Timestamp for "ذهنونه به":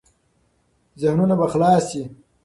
1.01-1.47